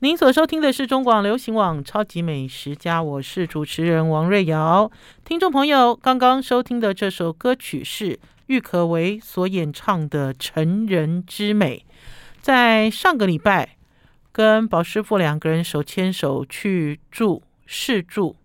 [0.00, 4.88] 您所收听的是中广流行网《超级美食家》，我是主持人王瑞瑶。
[5.24, 11.84] 听众朋友，刚刚收听的这首歌曲是郁可唯所演唱的《成人之美》。
[12.40, 13.76] 在上个礼拜，
[14.30, 18.36] 跟宝师傅两个人手牵手去住试住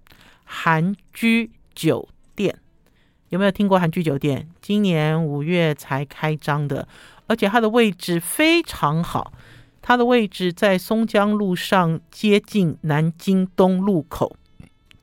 [0.44, 2.58] 韩居酒店，
[3.30, 4.50] 有没有听过韩居酒店？
[4.60, 6.88] 今年五月才开张的，
[7.28, 9.32] 而且它的位置非常好。
[9.84, 14.36] 它的位置在松江路上，接近南京东路口，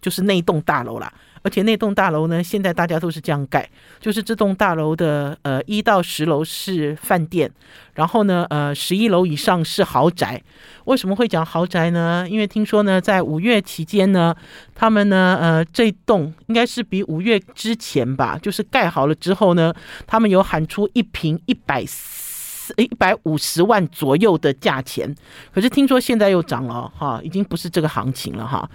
[0.00, 1.12] 就是那栋大楼啦。
[1.42, 3.66] 而且那栋大楼呢，现在大家都是这样盖，
[3.98, 7.50] 就是这栋大楼的呃一到十楼是饭店，
[7.94, 10.42] 然后呢呃十一楼以上是豪宅。
[10.84, 12.26] 为什么会讲豪宅呢？
[12.28, 14.34] 因为听说呢，在五月期间呢，
[14.74, 19.72] 他们呢呃这栋应该是比五月之前吧，就是盖好了之后呢，
[20.06, 21.86] 他们有喊出一平一百。
[22.76, 25.14] 一百五十万左右的价钱，
[25.52, 28.68] 可是听说现在又涨了 哈，已经不是这个行情了哈。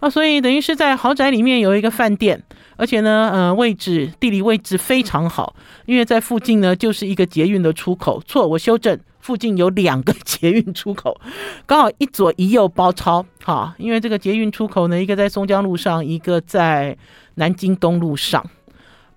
[0.00, 2.42] 啊，所以等于是在豪宅里面有一个饭店，
[2.76, 8.18] 而且呢，呃，位置地理位置非常好，因为在附近呢就是一个捷运的出口。
[8.26, 11.20] 错，我修正，附近有两个捷运出口，
[11.66, 13.74] 刚好一左一右包抄哈。
[13.76, 16.96] 因为这个捷运出口呢，一个在松江路上，一个在
[17.34, 18.42] 南京东路上。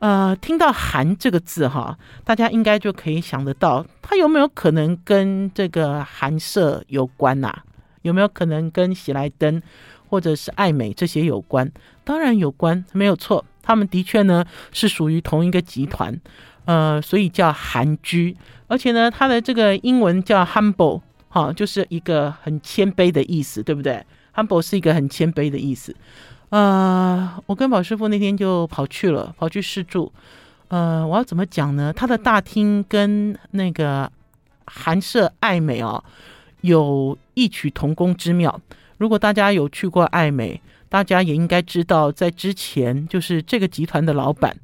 [0.03, 7.63] 呃，听到“韩”这个字哈，大家应该就可以想得到，它有没有可能跟这个韩舍有关呐、啊？
[8.01, 9.61] 有没有可能跟喜来登
[10.09, 11.71] 或者是爱美这些有关？
[12.03, 14.43] 当然有关，没有错，他们的确呢
[14.73, 16.19] 是属于同一个集团，
[16.65, 18.35] 呃，所以叫韩居，
[18.67, 25.95] 而且呢，它的这个英文叫 humble，哈，就是一个很谦卑的意思，对不对？humble 是一个很谦卑的意思。
[26.53, 30.13] 呃，我跟宝师傅那天就跑去了，跑去试住。
[30.67, 31.91] 呃，我要怎么讲呢？
[31.91, 34.11] 他的大厅跟那个
[34.67, 36.03] 韩舍爱美哦，
[36.61, 38.61] 有异曲同工之妙。
[38.99, 44.55] 如果大家有去过爱美，大家也应该知道，在之前就是这个集团的老板，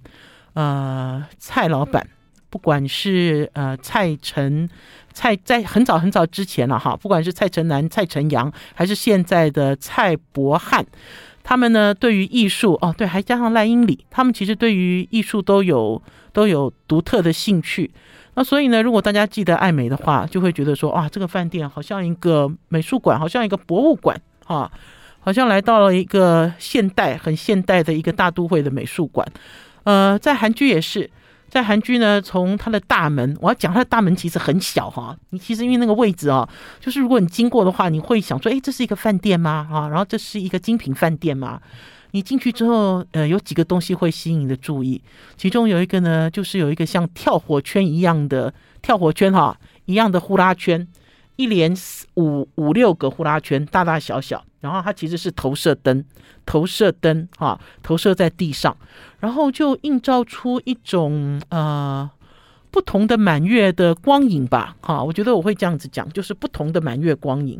[0.53, 2.07] 呃，蔡老板，
[2.51, 4.69] 不管是呃蔡成
[5.11, 10.85] 蔡，在很早很早之前了哈，不管是蔡成南、蔡成阳，还是现在的蔡柏翰。
[11.49, 15.99] 他们呢，对于艺术哦，对，还加上赖英里，他们其实对于艺术都有
[16.31, 17.89] 都有独特的兴趣。
[18.35, 24.15] 那所以呢，如果大家记得爱美的话，就会觉得说，哇，这个饭店好像一个美术馆，好像一个博物馆
[24.45, 24.71] 啊，
[25.21, 29.27] 好像来到了一个现代、很现代的一个大都会的美术馆。
[29.85, 31.09] 呃，在韩剧也是。
[31.49, 35.17] 在韩剧呢，从它的大门，我要讲它的大门其实很小哈。
[35.31, 36.47] 你其实因为那个位置哦，
[36.79, 39.67] 就是如果你经过的话，你会想说，诶，这是一个饭店吗？
[39.71, 41.59] 啊，然后这是一个精品饭店吗？
[42.11, 45.01] 你进去之后，呃，有几个东西会吸引你的注意，
[45.37, 50.87] 其中有一个呢，就是有一个像跳火圈一样的跳火圈哈，一样的呼啦圈。
[51.35, 51.73] 一连
[52.15, 56.03] 五五六个呼啦圈，大大小小，然后它其实是投射灯，
[56.45, 58.75] 投射灯哈，投射在地上，
[59.19, 62.09] 然后就映照出一种呃
[62.71, 67.59] 不同的满月的光影吧，哈，我觉得我会这样子讲，就是不同的满月光影，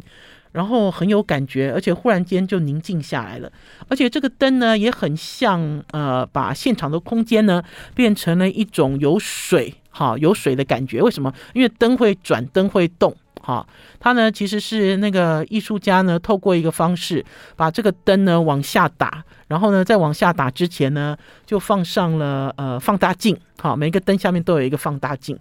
[0.52, 3.52] 然后很有感觉，而且忽然间就宁静下来了，
[3.88, 7.64] 而且这个灯呢也很像呃把现场的空间呢
[7.96, 11.34] 变成了一种有水哈有水的感觉，为什么？
[11.54, 13.16] 因为灯会转，灯会动。
[13.42, 13.68] 好，
[14.00, 23.38] 它呢其实是那个艺术家呢，透过一个方式把这个灯呢往下打，然后呢在往下打之前呢，就放上了呃放大镜。
[23.62, 25.38] 好，每个灯下面都有一个放大镜。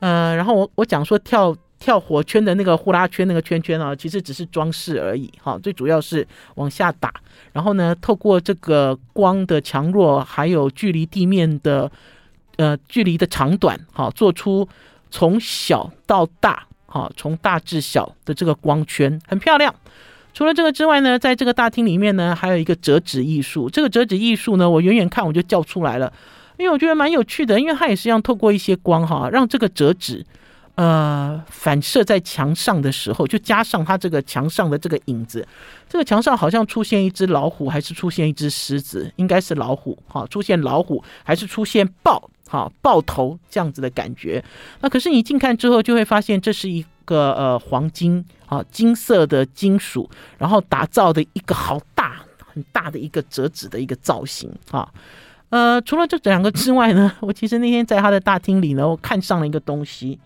[0.00, 5.30] 呃，然后我我讲说跳跳火圈的那个呼啦圈那个圈圈啊，其实只是装饰而已。
[5.42, 7.12] 好，最主要是往下打，
[7.52, 11.92] 然后呢透过这个光的强弱，还有距离地面的
[12.56, 14.66] 呃距离的长短，好，做出
[15.10, 16.64] 从小到大。
[16.90, 19.74] 好，从大至小的这个光圈很漂亮。
[20.34, 23.68] 除了这个之外呢，在这个大厅里面呢，还有一个折纸艺术。
[23.68, 26.12] 这个折纸艺术呢，我远远看我就叫出来了，
[26.56, 27.58] 因为我觉得蛮有趣的。
[27.58, 30.24] 因为它也是一样透过一些光哈，让这个折纸
[30.76, 35.46] 呃反射在墙上的时候，就加上它这个墙上的这个影子。
[35.88, 39.12] 这个墙上好像出现一只老虎，还是出现一只狮子？
[39.16, 39.98] 应该是老虎。
[40.06, 42.30] 哈，出现老虎还是出现豹？
[42.50, 44.42] 好，爆头这样子的感觉，
[44.80, 54.86] 那可是你近看之后就会发现，这是一个呃黄金啊金色的金属，然后打造的一个好大很大的一个折纸的一个造型啊。
[55.48, 60.18] 呃，除了这两个之外呢， 我其实那天在他的大厅里呢，我看上了一个东西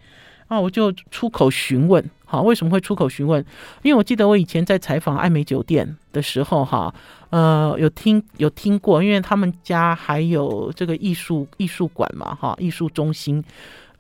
[0.49, 2.05] 啊，我就出口询问。
[2.25, 3.45] 好，为什么会出口询问？
[3.83, 6.93] 因为我记得我以前在采访艾美酒店的时候，哈，
[7.29, 13.45] 呃，有听有听过，因为他们家还有这个艺术艺术馆嘛，哈，艺术中心，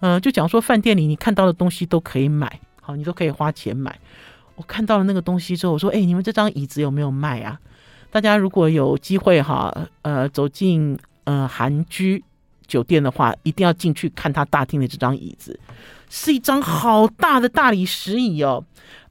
[0.00, 3.98] 嗯、就讲说饭店里你看到的东西都可以买，好，你都可以花钱买。
[4.56, 7.58] 我看到了那个东西之后，我说：“哎，你们这张椅子有没有卖啊？
[8.10, 12.22] 大家如果有机会哈，呃，走进呃韩居
[12.66, 15.58] 酒店的话，一定要进去看他大厅的这张椅子，
[16.10, 18.62] 是一张好大的大理石椅哦。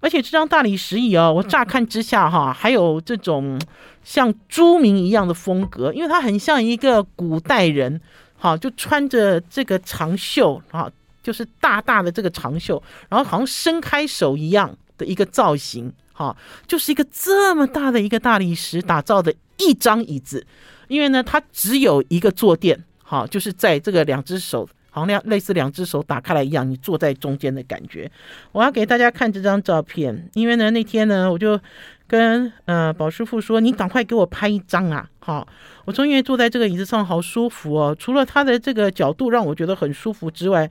[0.01, 3.59] 而且这张大理石椅哦，我乍看之下哈，还有这种
[4.03, 8.00] 像朱明一样的风格，因为它很像一个古代人，
[8.38, 10.91] 哈，就穿着这个长袖啊，
[11.23, 16.38] 就是大大的这个长袖，然后好像伸开手一样。”的一个造型，哈，
[16.68, 20.45] 就是一个这么大的一个大理石打造的一张椅子，
[20.88, 28.12] 因为呢，它只有一个坐垫，哈，就是在这个两只手，好像类似两只手打开来一样，你坐在中间的感觉。
[28.51, 31.59] 我要给大家看这张照片，因为呢，那天呢，我就
[32.06, 35.47] 跟呃宝师傅说，你赶快给我拍一张啊，好，
[35.85, 40.69] 我说因为坐在这个椅子上好舒服哦，除了它的这个角度让我觉得很舒服之外，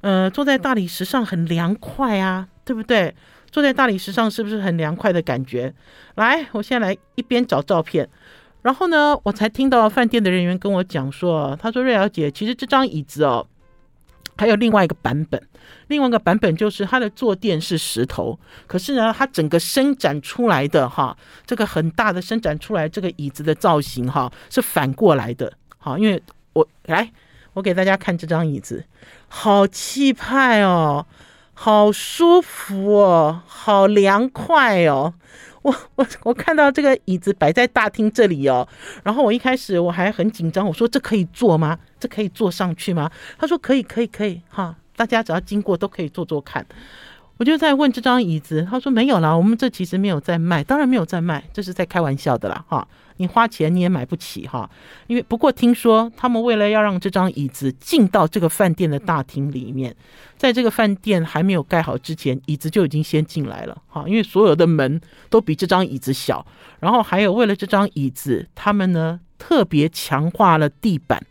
[0.00, 3.14] 呃，坐在大理石上很凉快啊，对不对？
[3.50, 5.74] 坐在大理石上是不是很凉快的感觉？
[6.14, 8.08] 来，我现在来一边找照片，
[8.62, 13.44] 然后呢，我才听到饭店的人员跟我讲说，他说瑞瑶姐，其实这张椅子哦，
[14.36, 15.42] 还有另外一个版本，
[15.88, 18.38] 另外一个版本就是它的坐垫是石头，
[18.68, 26.22] 可是呢，它整个伸展出来的哈，这个很大的伸展出来这个椅子的造型哈，是反过来的，好，因为
[26.52, 27.10] 我来，
[27.52, 28.84] 我给大家看这张椅子，
[29.30, 31.06] 好气派哦。
[31.52, 35.12] 好舒服哦，好凉快哦！
[35.60, 38.66] 我我我看到这个椅子摆在大厅这里哦，
[39.04, 41.78] 然后我一开始我还很紧张，我说这可以坐吗？
[41.98, 43.10] 这可以坐上去吗？
[43.36, 46.64] 他说可以，可以，可以，哈，大家只要经过都可以坐坐看。
[47.36, 52.88] 我就在问这张椅子，他说没有啦，我们这其实没有在卖，当然没有在卖，这是在开玩笑的啦，哈。
[53.20, 54.68] 你花钱你也买不起哈，
[55.06, 59.94] 因为不过听说他们为了要让这张椅子进到这个饭店的大厅里面，
[60.38, 66.44] 在这个饭店还没有盖好之前，椅子就已经先进来了哈，因为所有的门都比这张椅子小，
[66.78, 71.22] 然后还有为了这张椅子，他们呢特别强化了地板，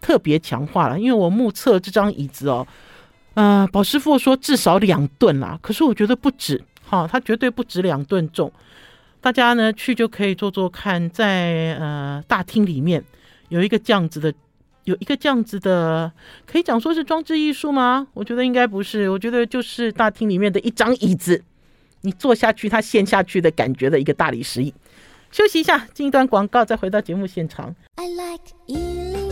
[0.00, 2.66] 特别强化了，因为我目测这张椅子哦，
[3.34, 8.50] 呃，宝师傅说至少两吨啦，可是我觉得不止哈，它绝对不止两吨重。
[9.20, 13.02] 大家呢去就可以坐坐看，在呃大厅里面
[13.48, 14.32] 有一个这样子的，
[14.84, 16.12] 有一个这样子的，
[16.46, 18.06] 可以讲说是装置艺术吗？
[18.14, 21.42] 我觉得应该不是，我觉得就是大厅里面的一张椅子，
[22.02, 24.72] 你坐下去它陷下去的感觉的一个大理石椅。
[25.32, 27.74] 休息一下，进一段广告，再回到节目现场。
[27.96, 29.25] I like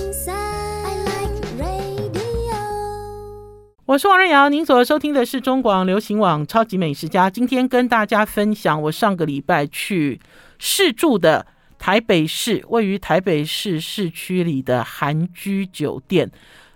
[3.87, 7.27] 我是王瑞瑶，您所收听的是中广流行网《超级美食家》。
[7.31, 10.19] 今天跟大家分享我上个礼拜去
[10.59, 11.47] 试住的
[11.79, 16.31] 台北市，位于台北市市区里的韩居酒店，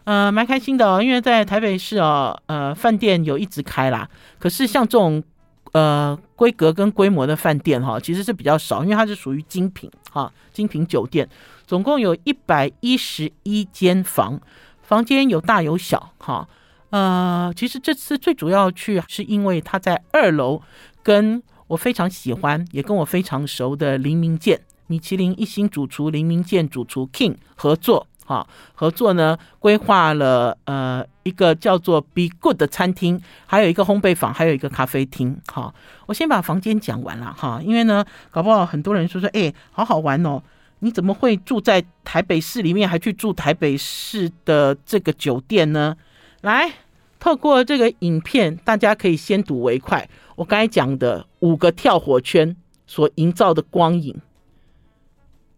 [0.05, 4.07] 呃，蛮开心的哦，因为在台北市哦，呃，饭店有一直开啦，
[4.39, 5.25] 可是像这种
[5.73, 11.27] 呃规格跟规模的饭店哈，其实是比较少，因为它是属于精品哈，精品酒店，
[11.67, 14.39] 总共有一百一十一间房，
[14.83, 16.47] 房间有大有小哈。
[16.91, 20.63] 呃，其实这次最主要去是因为他在二楼
[21.03, 35.75] 跟我非常喜欢也跟我非常熟的林明健米其林一星主厨林明健主厨 King 合作，哈，合作呢规划了呃一个叫做 Be Good 的餐厅，还有一个烘焙坊，还有一个咖啡厅，哈。
[36.07, 40.43] 我先把房间讲完了哈，因为呢，搞不好很多人说说，哎，好好玩哦，
[40.79, 45.95] 你怎么会住在台北市里面，还去住台北市的这个酒店呢？
[46.43, 46.73] 来，
[47.19, 50.09] 透过这个影片，大家可以先睹为快。
[50.37, 52.55] 我刚才讲的五个跳火圈
[52.87, 54.15] 所营造的光影，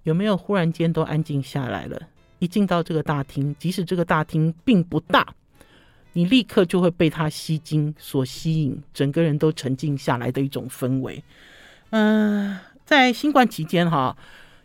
[0.05, 2.01] 有没有忽然间都安静下来了？
[2.39, 5.35] 一进到这个大厅，即使这个大厅并不大，
[6.15, 11.23] 你立刻就会被它吸睛所吸引，整个人都沉静下来的一种氛围。
[11.91, 12.57] 嗯、
[12.87, 14.17] 在新冠期间哈，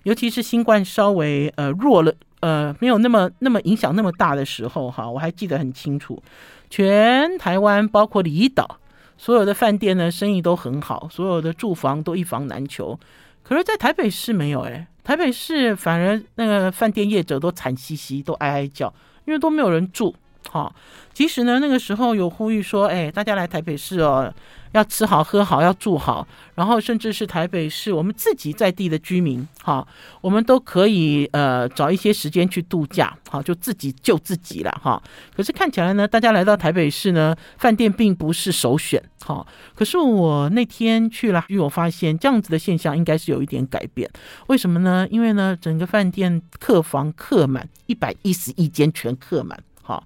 [0.04, 2.16] 尤其是新冠稍微呃弱了。
[2.46, 6.22] 呃，没有那么那么影响那么大的时候哈，我还记得很清楚，
[6.70, 8.78] 全台湾包括离岛
[9.18, 13.00] 所有的饭店呢，生意都很好，所有的住房都一房难求。
[13.42, 18.94] 可是，在台北市没有哎，台北市反而那个饭店业者都惨兮兮，都哀哀叫，
[19.26, 20.14] 因为都没有人住。
[20.52, 20.72] 哈，
[21.14, 24.32] 即使呢那个时候有呼吁说，哎，大家来台北市哦。
[24.76, 29.88] 要吃好喝好，要住好，然后甚至是台北市我们自己在地的居民，哈，
[30.20, 35.02] 我们都可以呃找一些时间去度假，好，就自己救自己了哈。
[35.34, 39.48] 可是看起来呢，大家来到台北市呢，饭店并不是首选，哈。
[39.74, 44.10] 可是我那天去了，因为我发现这样子的现象应该是有一点改变。
[44.48, 45.08] 为什么呢？
[45.10, 50.04] 因为呢，整个饭店客房客满，一百一十一间全客满，哈。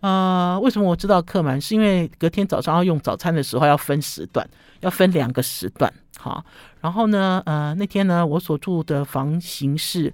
[0.00, 1.60] 呃，为什么我知道客满？
[1.60, 4.48] 是因为隔天早上要用早餐的时候要分时段，
[4.80, 5.92] 要分两个时段。
[6.18, 6.44] 好，
[6.80, 10.12] 然后呢，呃，那天呢，我所住的房型是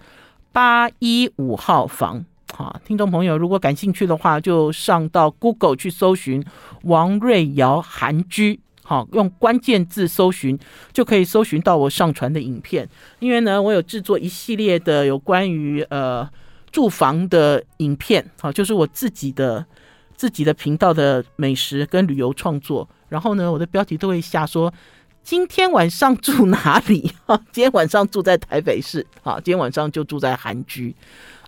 [0.53, 2.25] 八一五号房。
[2.55, 6.45] 好，听众朋友，如果感兴趣的话，就上到 Google 去搜寻
[6.83, 8.61] 王瑞瑶韩居。
[8.83, 10.57] 好，用关键字搜寻
[10.93, 12.89] 就可以搜寻到我上传的影片。
[13.19, 16.29] 因为呢，我有制作一系列的有关于呃
[16.77, 19.65] 住房的影片，好，就是我自己的
[20.15, 22.87] 自己的频道的美食跟旅游创作。
[23.09, 24.71] 然后呢，我的标题都会下说
[25.23, 27.11] 今天晚上住哪里？
[27.25, 29.07] 哈，今天晚上住在台北市。
[29.23, 30.95] 好，今天晚上就住在韩居。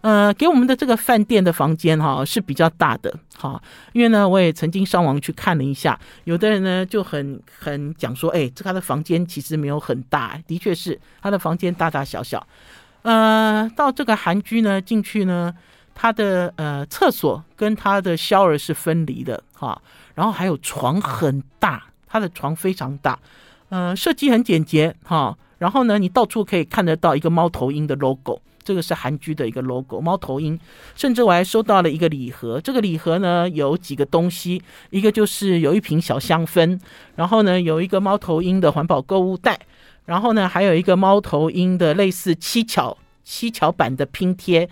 [0.00, 3.60] 呃，给我们的这个饭店的房间哈是比较大的哈，
[3.92, 12.46] 因为呢，我也曾经上网去看了一下，有的人呢就很很讲说，哎，这他的房间其实没有很大，的确是他的房间大大小小。
[13.02, 15.54] 呃，到这个韩居呢进去呢，
[15.94, 19.80] 他的呃厕所跟他的消儿是分离的哈，
[20.14, 23.18] 然后还有床很大，他的床非常大，
[23.68, 28.40] 呃，设计很简洁哈，然后呢，你到处可以看得到一个猫头鹰的 logo。
[28.64, 30.60] 这个是韩居的一个 logo，猫头鹰，
[30.94, 32.60] 甚至我还收到了一个礼盒。
[32.60, 36.78] 这个礼盒呢有几个东西，一个就是有一瓶小香氛，
[37.14, 39.58] 然后呢有一个猫头鹰的环保购物袋，
[40.08, 44.68] 然后呢还有一个猫头鹰的类似七巧七巧板的拼贴，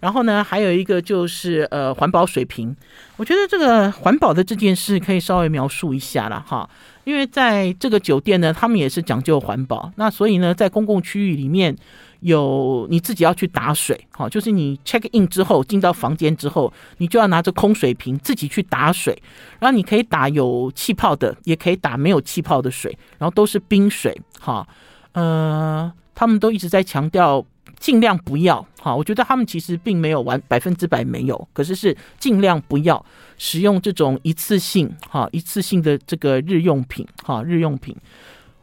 [0.00, 2.76] 然后呢还有一个就是呃环保水瓶。
[3.16, 6.68] 我觉得这个环保的这件事可以稍微描述一下了哈，
[7.04, 11.74] 因为在这个酒店呢，他们也是讲究环保，那所以呢在公共区域里面。
[12.20, 19.20] 有你自己要去打水，好，就是你 check in 之后进到房间之后，你就要拿着空水瓶自己去打水，
[19.58, 24.66] 然后你可以打有气泡的，也可以打没有气泡的水，然后都是冰水，哈，
[25.12, 27.44] 呃，他们都一直在强调
[27.78, 33.02] 尽量不要，哈，我觉得他们其实并没有完百分之百没有，可是是尽量不要
[33.38, 37.96] 使用这种一次性，哈，一次性的这个日用品，哈，日用品。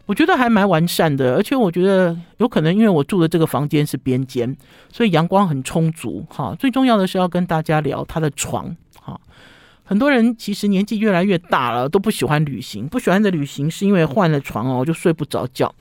[0.08, 4.56] 我觉得还蛮完善的，而且我觉得有可能因为我住的这个房间是边间，
[4.92, 6.26] 所以阳光很充足。
[6.30, 8.74] 哈，最重要的是要跟大家聊他的床。
[9.02, 9.20] 哈，
[9.84, 15.76] 很多人其实年纪越来越大了，都不喜欢旅行，不喜欢的旅行是因为换了床哦，就睡不着觉。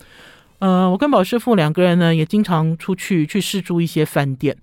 [0.58, 4.56] 呃，我跟宝师傅两个人呢，也经常出去去试住一些饭店。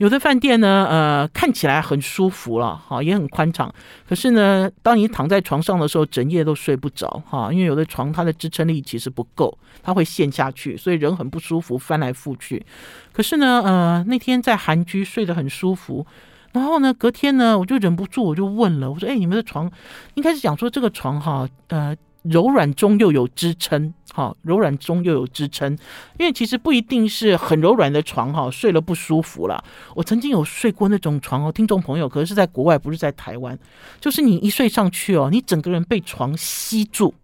[0.00, 3.70] 有的饭店呢，呃，看起来很舒服了，哈，也很宽敞。
[4.08, 12.64] 可是呢，当你躺在床上的时候，整夜都睡不着，哈，因为有的床它的支撑力其实不够，它会陷下去，所以人很不舒服，翻来覆去。
[13.12, 16.06] 可是呢，呃，那天在韩居睡得很舒服，
[16.52, 19.70] 然后呢，隔天呢，我就忍不住，我就问了，我说：“哎，你们的床
[20.14, 25.72] 应该是讲说这个床哈，呃。”柔软中又有支撑，哈，柔软中又有支撑，
[26.18, 29.64] 因为其实不一定是很柔软的床，哈，睡了不舒服了。
[29.94, 33.58] 我曾经有睡过那种床哦，听众朋友，可是在国外，不是在台湾，
[34.00, 37.14] 就是你一睡上去哦，你整个人被床吸住，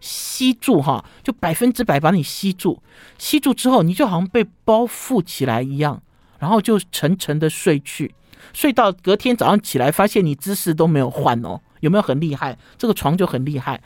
[0.00, 2.82] 吸住哈，就百分之百把你吸住，
[3.16, 6.02] 吸住之后，你就好像被包覆起来一样，
[6.38, 8.14] 然后就沉沉的睡去，
[8.52, 11.60] 睡到隔天早上起来，发现你姿势都没有换哦。
[11.80, 12.56] 有没有很厉害？
[12.76, 13.80] 这个床就很厉害。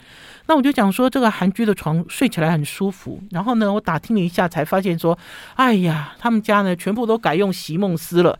[0.47, 3.21] 那我就讲说，这个韩居的床睡起来很舒服。
[3.31, 5.17] 然后呢，我打听了一下，才发现说，
[5.55, 8.37] 哎呀，他们家呢全部都改用席梦思了。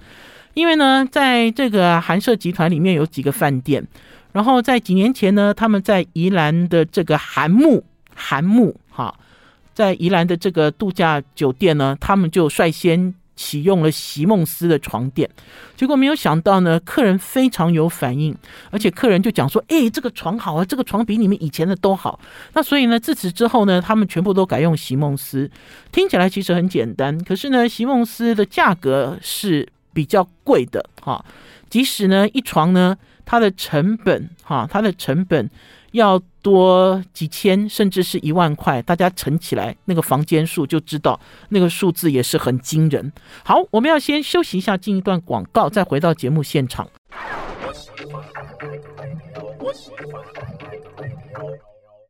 [0.53, 3.86] 因为呢，在这个韩舍集团里面有几个饭店，
[4.31, 7.83] 然后在几年前呢，他们在宜兰的这个韩木
[8.15, 9.15] 韩木哈，
[9.74, 13.15] 在宜兰的这个度假酒店呢，他们就率先。
[13.35, 15.29] 启用了席梦思的床垫，
[15.75, 18.35] 结果没有想到呢，客人非常有反应，
[18.69, 22.19] 而且客人就讲说：“哎，这个床好啊，这个床比你们以前的都好。”
[22.53, 25.49] 那所以呢，自此之后呢，他们全部都改用席梦思。
[25.91, 31.23] 听起来其实很简单，可是呢，席梦思的价格是比较贵的哈。
[31.69, 32.95] 即使呢，一床呢，
[33.25, 35.50] 它的成本哈，它的成本
[35.92, 36.22] 要。
[36.44, 43.13] 多几千甚至是一万块，大家乘起来那个房间数就知道，那个数字也是很惊人。
[43.46, 46.86] 好，我们要先休息一下，进一段广告，再回到节目现场。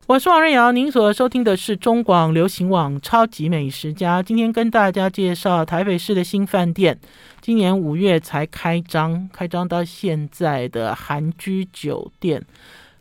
[0.08, 7.00] 我是王瑞瑶，您所收听的是中广流行网《超级美食家》，今天跟大家介绍台北市的新饭店，
[7.43, 12.41] 今年五月才开张，开张到现在的韩居酒店。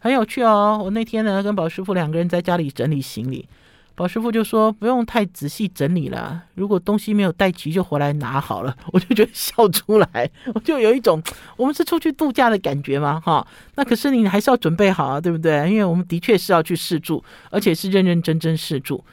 [0.01, 0.81] 很有趣哦！
[0.83, 3.47] 我那天呢跟宝师傅两个人在家里整理行李，
[3.95, 8.77] 宝师傅就说不用太仔细整理了，如果东西没有带齐就回来拿好了。
[8.93, 11.23] 我就觉得笑出来， 我就有一种
[11.57, 13.47] 我们是出去度假的感觉嘛，哈。
[13.77, 15.71] 那可是你还是要准备好啊，对不对？
[15.71, 19.05] 因为我们的确是要去试住，而且是认认真真试住。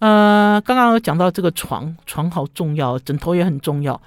[0.00, 4.02] 呃，刚刚有讲到这个床，床好重要，枕头也很重要。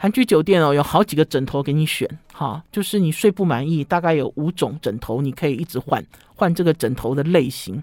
[0.00, 6.02] 韩居酒店哦，有好几个枕头给你选，哈，就是你睡不满意，大概有五种枕头，你可以一直换
[6.36, 7.82] 换这个枕头的类型。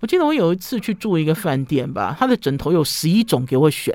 [0.00, 3.94] 我记得我有一次去住一个饭店吧，他的枕头有十一种给我选。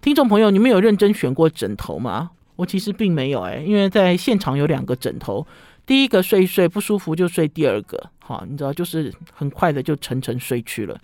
[0.00, 2.30] 听众朋友，你们有认真选过枕头吗？
[2.54, 5.44] 我其实并没有哎，因为在现场有两个枕头，
[5.84, 10.96] 第一个睡一睡不舒服就睡第二个，哈，你知道，就是很快的就沉沉睡去了，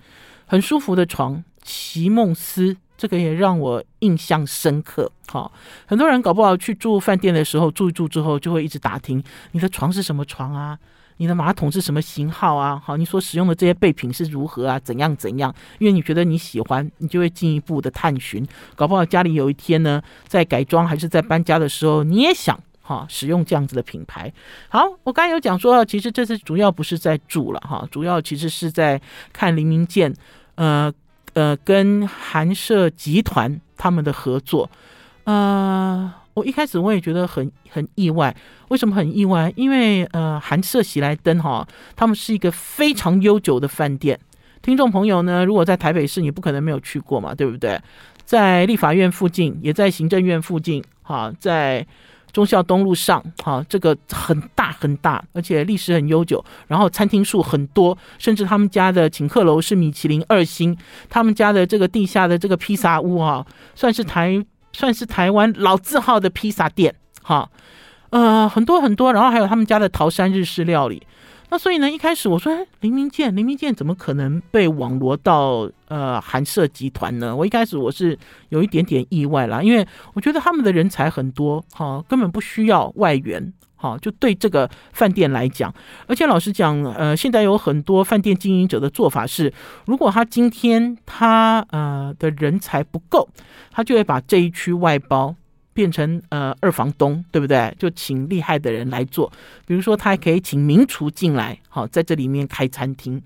[0.46, 2.76] 很舒服的床，席梦思。
[2.96, 5.10] 这个也让我印象深刻。
[5.28, 5.50] 好，
[5.86, 9.22] 很多人搞不好去住饭店的时候，住一住之后就会一直打听
[9.52, 10.78] 你的床是什么床啊，
[11.16, 12.80] 你的马桶是什么型号啊？
[12.84, 14.78] 好，你所使用的这些备品是如何啊？
[14.78, 15.52] 怎样怎样？
[15.78, 18.46] 因为你觉得你喜欢，你就会进一步的探寻。
[18.74, 24.32] 搞不好家里有一天呢，在改装还是在搬家的时候，你也想哈使用这样子的品牌。
[24.68, 29.00] 好，我刚才有讲说，其实这次主要不是在住了哈，主要其实是在
[29.32, 30.14] 看黎明健，
[30.54, 30.92] 呃。
[31.36, 34.70] 呃，跟韩舍集团他们的合作，
[35.24, 38.34] 呃，我一开始我也觉得很很意外。
[38.68, 39.52] 为什么很意外？
[39.54, 44.18] 因为呃，韩舍喜来登哈，他们是一个非常悠久的饭店。
[44.62, 47.78] 听众朋友呢，如果在台北市，你不可能没有去过嘛，对不对？
[48.24, 51.86] 在立法院附近，也在行政院附近，哈，在。
[52.36, 60.76] 忠孝东路上，哈，这个很大很大，而且历史很悠久，然后餐厅数很多，甚至他们家的请客楼是米其林二星，
[61.08, 67.48] 他们家的这个地下的这个披萨屋啊，算是台算是台湾老字号的披萨店，哈，
[68.10, 71.02] 呃，很多很多，然后还有他们家的桃山日式料理。
[71.48, 77.34] 那所以呢，一开始我说，哎，林明健，林明健怎么可能被网罗到呃韩舍集团呢？
[77.34, 85.72] 我一开始我是有一点点意外啦，因为我觉得他们的人才很多，哈、根本不需要外援，哈、就对这个饭店来讲，
[86.08, 89.52] 而且老实讲，呃，现在有很多饭店经营者的做法是，
[89.84, 93.28] 如果他今天他呃的人才不够，
[93.70, 95.36] 他就会把这一区外包。
[95.76, 97.72] 变成呃二房东，对不对？
[97.78, 99.30] 就请厉害的人来做，
[99.66, 103.20] 比如说他还可以请名厨进来，好，在这里面开餐厅。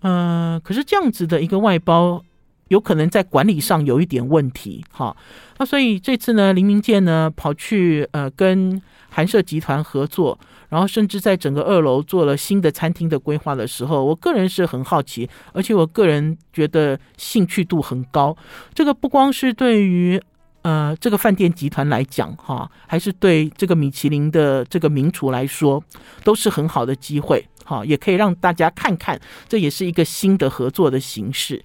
[0.00, 2.20] 呃，可是这样子的一个外包，
[2.68, 5.16] 有可能在管理上有一点问题，哈。
[5.58, 10.36] 那所以这次呢，林明健呢跑去呃跟韩舍集团合作，
[10.68, 18.36] 然后甚至在整个二楼做了新的餐厅的规划的时候，我个人是很好奇，而且我个人觉得兴趣度很高。
[18.74, 20.20] 这个不光是对于
[20.64, 25.84] 呃，这个饭店集团来讲，哈，还是对这个米其林的这个名厨来说，
[26.24, 31.62] 都是很好的机会，哈，也可以让大家看看，这也是一个新的合作的形式。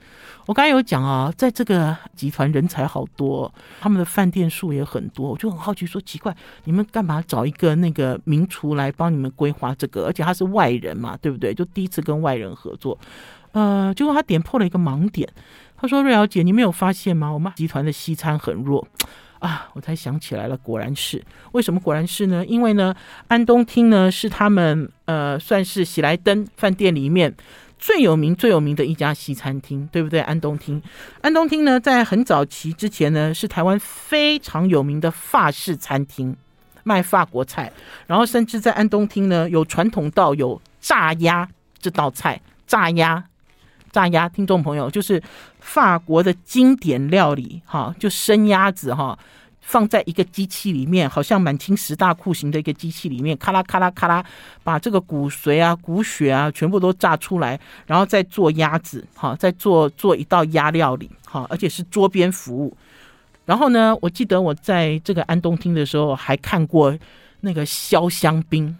[0.48, 6.36] 我刚才有讲啊，在这个集团人才好多，他们的饭店数也很多，我就很好奇说，奇怪，
[6.66, 10.08] 你们干嘛找一个那个名厨来帮你们规划这个？
[10.08, 11.54] 而且他是外人嘛，对不对？
[11.54, 13.00] 就第一次跟外人合作，
[13.54, 15.30] 呃，结果他点破了一个盲点。
[15.82, 17.32] 他说：“瑞瑶姐，你没有发现吗？
[17.32, 18.86] 我们集团的西餐很弱
[19.40, 19.70] 啊！
[19.74, 21.24] 我才想起来了，果然是。
[21.54, 22.46] 为什么果然是呢？
[22.46, 22.94] 因为呢，
[23.30, 27.34] 安东厅呢是他们呃算是喜来登饭店里面
[27.78, 30.20] 最有名最有名的一家西餐厅，对不对？
[30.20, 30.82] 安东厅，
[31.22, 36.36] 安东厅呢在很早期之前呢是台湾非常有名的法式餐厅，
[36.84, 37.72] 卖法国菜，
[38.06, 41.48] 然后甚至在安东厅呢有传统到有炸鸭
[41.80, 43.24] 这道菜，炸鸭。”
[43.92, 45.22] 炸鸭，听众朋友，就是
[45.60, 49.18] 法国的经典料理，哈，就生鸭子，哈，
[49.62, 54.24] 放在一个机器里面，好像满清十大酷刑的一个机器里面，咔啦咔啦咔啦，
[54.64, 62.76] 把这个骨髓啊、骨血啊，全部都炸出来，然后再做鸭子，哈，再做做一道鸭料理，哈，而且是桌边服务。
[63.46, 66.96] 然后呢，我记得我在这个安东厅的时候，还看过
[67.42, 68.78] 那个削香槟。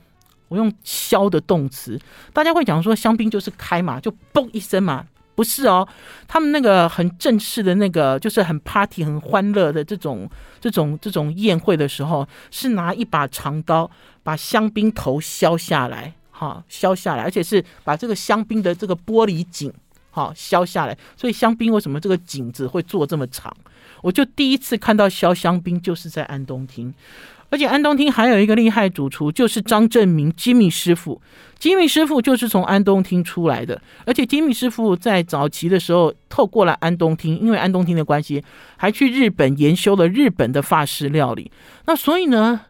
[0.50, 1.98] 我用“削”的动词，
[2.34, 5.88] 大家会讲说香槟就是开嘛，就嘣一声嘛，不是哦。
[6.28, 13.90] 他们那个很正式的那个，就是很 party、很欢乐的这种、这种、这种宴会的时候，是拿一把长刀
[14.24, 19.72] 把香槟头削下来，哈，削下来，而且是把这个香槟的这个玻璃颈，
[20.12, 20.98] 哈，削下来。
[21.16, 23.56] 所以香槟为什么这个颈子会做这么长？
[24.02, 26.94] 我就第一次看到削香槟，就是在安东厅。
[27.50, 31.22] 而且安东厅还有一个厉害主厨，就是张正明吉米师傅。
[31.58, 33.82] 吉米师傅就是从安东厅出来的。
[34.06, 38.44] 而且吉米师傅在早期的时候，透过了安东厅，因为安东厅的关系，
[38.78, 41.52] 还去日本研修了日本的法式料理。
[41.86, 42.62] 那所以呢，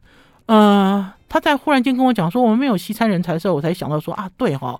[0.47, 4.79] 呃，他在忽然间跟我讲说我们没有西餐人才的时候，我才想到说啊，对哈、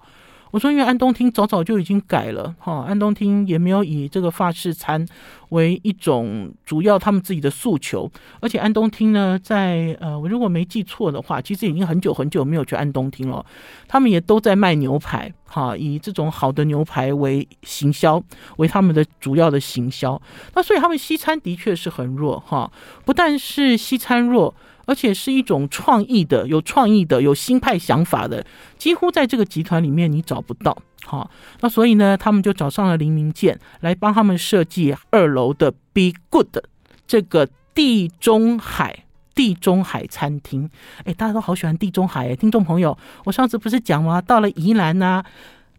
[0.52, 5.06] 我说，因为安东厅早早就已经改了，哈，安东厅也没有以这个法式餐
[5.50, 8.10] 为一种主要他们自己的诉求，
[8.40, 13.46] 而且安东厅呢，在呃，我如果没记错的话，其实已经很久很久没有去安东厅了，
[13.88, 18.22] 他们也都在卖牛排，哈，以这种好的牛排为行销，
[18.58, 20.20] 为他们的主要的行销，
[20.56, 22.72] 那所以他们西餐的确是很弱，哈，
[23.06, 24.56] 不但是西餐弱。
[24.90, 28.44] 而且是一种创意的、有创意的、有新派想法的，
[28.76, 30.76] 几乎在这个集团里面你找不到。
[31.06, 31.30] 好，
[31.62, 36.58] 那所以呢，他们就找上了林明健来帮他们设计二楼的 Be Good
[37.06, 40.68] 这个地中海地中海餐厅。
[41.04, 44.20] 哎，大家都好喜欢地中海哎，听众朋友，我上次不是讲吗？
[44.20, 45.24] 到了宜兰呐、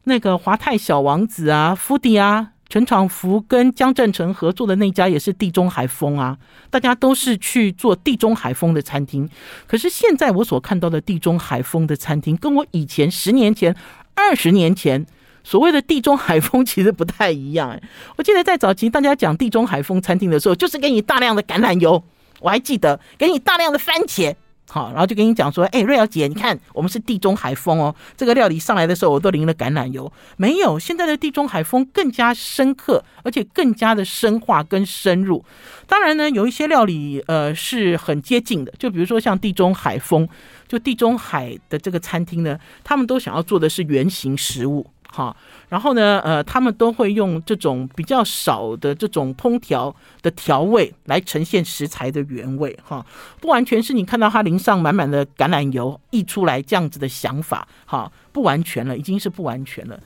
[0.04, 2.52] 那个华泰小王子啊，福迪啊。
[2.70, 6.38] 陈长福跟江振成合作的那家也是地中海风啊，
[6.70, 9.28] 大家都是去做地中海风的餐厅。
[9.66, 13.74] 可是现在我所看到的地中海风的餐厅，跟我以前十年前、
[14.14, 15.04] 二十年前
[15.42, 17.70] 所谓的地中海风其实不太一样。
[17.70, 17.82] 哎，
[18.16, 22.00] 我记得在早期大家讲地中海风餐厅的时候，就是给你大量的橄榄油，
[22.38, 24.32] 我还记得给你大量的番茄。
[24.72, 27.92] 好，然后就跟你讲说，哎，瑞瑶姐，你看我们是地中海风哦。
[28.16, 30.10] 这个料理上来的时候，我都淋了橄榄油。
[30.36, 35.44] 没有，现在的地中海风更加深刻，而且更加的深化跟深入。
[35.88, 40.28] 当然呢，有一些料理呃是很接近的，就比如说像地中海风，
[40.68, 44.86] 就地中海的这个餐厅呢，他们都想要做的是原型食物。
[45.12, 45.36] 好，
[45.68, 49.92] 然后呢，呃，他们都会用这种比较少的这种烹调
[50.22, 53.04] 的调味来呈现食材的原味，哈，
[53.40, 59.98] 不完全是你看到它淋上满满的橄榄油溢出来这样子的想法，哈，不完全了，已经是不完全了。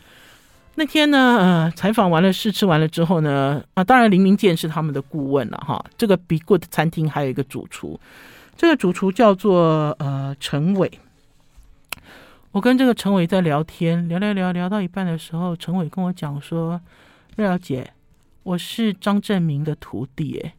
[0.77, 8.01] 那天呢，呃，采访完了试吃完了之后呢，啊，当然林明健是他们的顾问了，哈，这个 Be Good 餐厅还有一个主厨，
[8.57, 10.90] 这个主厨叫做呃陈伟。
[12.55, 16.81] 我跟这个陈伟在聊天，聊聊聊聊到一半的时候，陈伟跟我讲说
[17.35, 17.93] ：“瑞瑶姐，
[18.45, 20.55] 我是张正明的徒弟。”哎，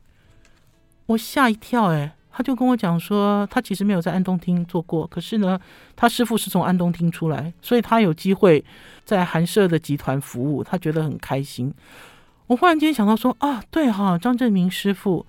[1.05, 1.93] 我吓一跳。
[1.93, 5.58] 哎，他就跟我讲说，他其实没有在安东厅做过，可是呢，
[5.95, 8.62] 他师傅是从安东厅出来，所以他有机会
[9.05, 11.73] 在寒舍的集团服务，他觉得很开心。
[12.47, 15.25] 我忽然间想到说：“啊，对哈，张正明师傅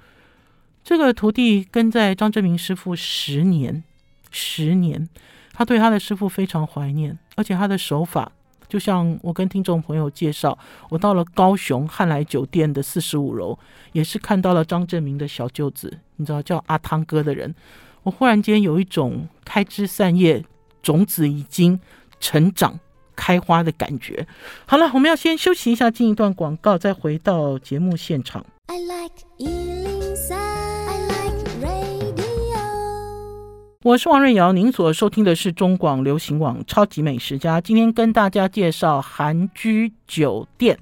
[0.83, 3.85] 这个徒弟跟在张正明师傅十年，
[4.33, 5.09] 十年。”
[5.57, 8.31] 他对他的师傅非常怀念，而且他的手法，
[8.69, 10.59] 就像我跟听众朋友介绍，
[10.91, 13.59] 我到了高雄汉来酒店的四十五楼，
[13.93, 17.55] 也是看到了张正明的小舅子，你知道叫阿汤哥的人，
[18.03, 20.45] 我忽然间有一种开枝散叶，
[20.83, 21.81] 种子已经
[22.21, 22.79] 成长
[23.17, 24.27] 开花的感觉。
[24.67, 28.45] 好了，我们要先休息一下，进一段广告，再回到节目现场。
[33.87, 37.61] 我是王瑞瑶，您所收听的是中广流行网《超级美食家》。
[37.65, 40.77] 今天跟大家介绍韩居酒店，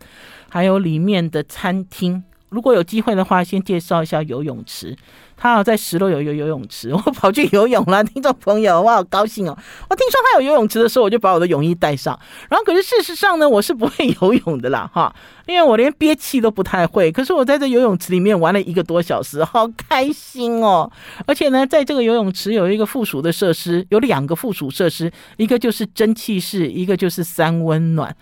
[0.49, 2.25] 还有里面的餐厅。
[2.55, 4.97] 如果有机会的话，先介绍一下游泳池。
[5.37, 8.05] 他好在十楼有一个游泳池， 我跑去游泳了。
[8.05, 9.59] 听众朋友，我好高兴哦！
[9.90, 12.17] 我听说他有游泳池的时候，我就把我的泳衣带上。
[12.49, 15.12] 然后，可是事实上呢，我是不会游泳的啦，哈，
[15.47, 17.11] 因为我连憋气都不太会。
[17.11, 20.88] 可是我在这游泳池里面玩了一个多小时，好开心哦！
[21.27, 28.17] 而且呢，在这个游泳池有一个附属的设施，有两个附属设施，一个就是蒸汽室，一个就是三温暖。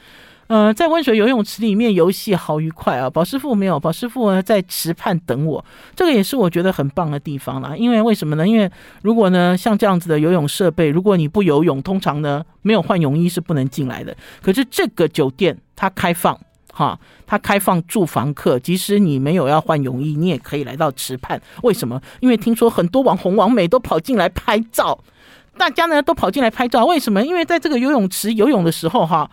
[0.48, 3.08] 呃，在温水游泳池里面游戏好愉快啊！
[3.08, 5.64] 宝师傅没有，宝师傅呢在池畔等我，
[5.96, 7.74] 这个也是我觉得很棒的地方啦。
[7.74, 8.46] 因为为什么呢？
[8.46, 14.14] 因为如果呢像这样子的游泳设备，如果你不游泳，通常呢没有换泳衣是不能进来的。
[14.42, 16.38] 可是这个酒店它开放，
[16.70, 21.40] 哈，它开放住房客，即使你没有要换泳衣，你也可以来到池畔。
[21.62, 21.98] 为什么？
[22.20, 24.98] 因为听说很多网红网美都跑进来拍照，
[25.56, 26.84] 大家呢都跑进来拍照。
[26.84, 27.24] 为什么？
[27.24, 29.30] 因为在这个游泳池游泳的时候，哈。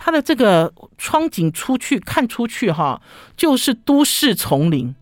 [0.00, 3.02] 它的这个窗景出去看出去哈，
[3.36, 4.94] 就是都市丛林，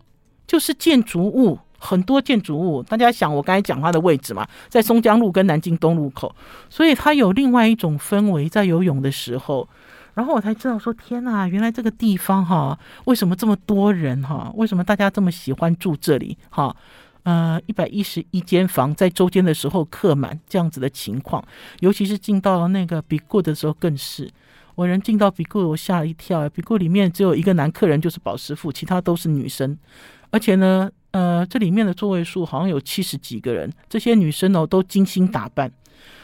[0.47, 2.81] 就是建筑物，很多建筑物。
[2.81, 6.35] 大家想我刚才讲话的位置嘛，在松江路跟南京东路口，
[6.67, 9.69] 所以它有另外一种氛围在游泳的时候。
[10.15, 14.51] 然后我才知道说，天哪，原来这个地方哈，为什么这么多人哈？
[14.55, 16.75] 为什么大家这么喜欢住这里哈？
[17.21, 21.45] 呃，一百一十一间房在周间的时候客满这样子的情况，
[21.81, 24.31] 尤其是进到那个 Be Good 的时候更是。
[24.77, 26.47] 我人进到比库我吓了一跳。
[26.49, 29.75] 比库里面只有一个男客人，就是宝师傅，其他都是女生。
[30.29, 35.71] 而且呢，呃，这里面的座位数好像有七十几个人，这些女生哦都精心打扮。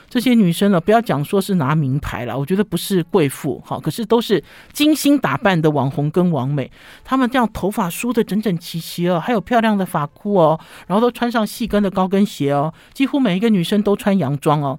[0.08, 6.72] 这些女生呢，不要讲说是拿名牌了，我觉得不是贵妇哈，可是都是精心打扮的网红跟网美。
[7.04, 14.78] 她们这样头发梳得整整齐齐哦，还有漂亮的发箍哦，然后都穿上细跟的高跟鞋哦，几乎每一个女生都穿洋装哦。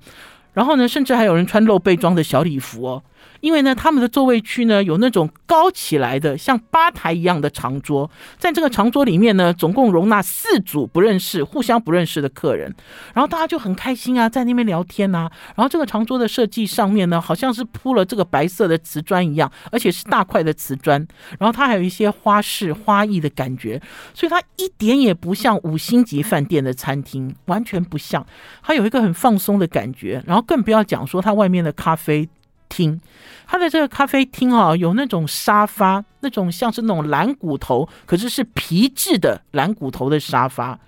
[0.55, 3.03] 然后呢，甚至还有人穿露背装的小礼服哦。
[3.41, 12.75] 因为呢，他们的座位区呢有那种高起来的像吧台一样的长桌，在这个长桌里面呢，总共容纳四组不认识、互相不认识的客人，
[13.13, 15.31] 然后大家就很开心啊，在那边聊天啊。
[15.55, 21.07] 然后这个长桌的设计上面呢，好像是铺了这个白色的瓷砖一样，而且是大块的瓷砖。
[21.39, 23.81] 然后它还有一些花式花艺的感觉，
[24.15, 28.25] 所以它一点也不像五星级饭店的餐厅，完全不像。
[28.63, 32.29] 它有一个很放松的感觉，然后更不要讲说它外面的咖啡
[32.69, 33.01] 厅，
[33.47, 40.79] 它的这个咖啡厅啊，有那种沙发，那种像是那种蓝骨头，可是是皮质的蓝骨头的沙发，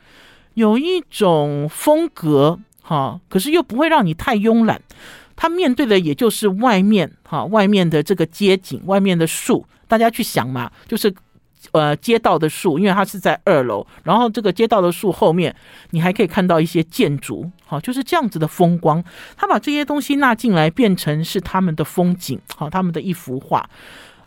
[0.54, 4.80] 有一种风格哈，可是又不会让你太慵懒。
[5.34, 11.14] 它面对的也就是外面哈，外面的这个街景，外面的树，大家去想嘛，就是。
[11.72, 15.54] 呃，街道的树，因为它是在二楼，然后这个街道的树后面，
[15.90, 19.02] 你还可以看到一些建筑，好，就是这样子的风光。
[19.36, 23.68] 他把这些东西纳进来，变成是他们的风景，好，他们的一幅画。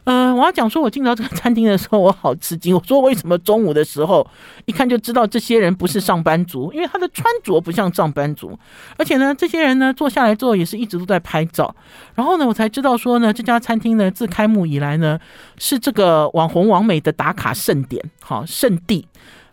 [0.05, 2.73] 嗯、我要讲说，我进到这个餐厅的时候，我好吃惊。
[2.75, 4.25] 我说为什么中午的时候
[4.65, 8.57] 一看就知道这些人不是上班族，因为他的穿着不像上班族，
[8.97, 11.75] 而且呢，这些人呢坐下来之后也是一直都在拍照。
[12.15, 15.19] 然后呢，我才知道说呢，这家餐厅呢自开幕以来呢
[15.57, 19.07] 是这个网红网美的打卡盛典，好圣地。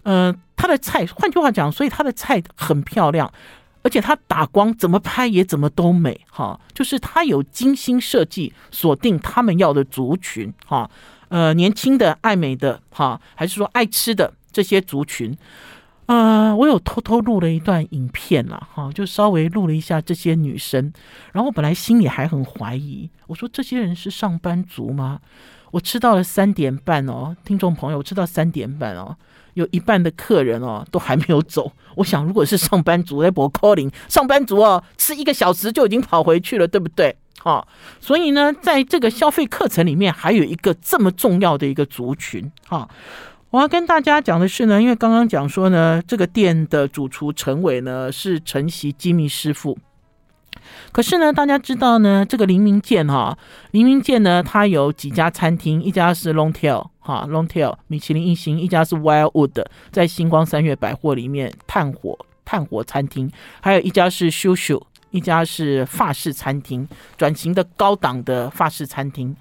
[0.08, 3.28] 嗯、他的菜，换句话讲，所以他的菜很漂亮。
[3.86, 10.90] 而且它打光怎么拍也怎么都美哈，就是它有精心设计锁定他们要的族群哈，
[11.28, 15.38] 呃年轻的爱美的哈，还是说爱吃的这些族群，
[16.06, 20.92] 呃我有偷偷录了一段影片了哈，就稍微录了一下这些女生，
[21.30, 25.20] 然后我本来心里还很怀疑，我说这些人是上班族吗？
[25.70, 29.16] 我吃到了三点半哦，听众朋友，我吃到三点半哦。
[29.56, 37.16] 有一半的客人哦都还没有走，我想如果是上班族在博 calling 上班族哦吃一个小时就已经跑回去了，对不对？
[37.38, 42.86] 好、哦，所以呢，在这个消费课程里面还有一个这么重要的一个族群哈、
[43.50, 49.78] 我要跟大家讲的是呢，因为刚刚讲说呢，这个店的主厨陈伟呢是承袭机密师傅。
[50.92, 53.36] 可是呢，大家知道呢，这个黎明舰哈，
[53.72, 69.36] 黎明舰呢，它有几家餐厅，一家是 Longtail 哈，Longtail 米其林一星，一家是 Wildwood，在星光三月百货里面炭火炭火餐厅，还有一家是 Shushu，一家是法式餐厅，转型的高档的法式餐厅。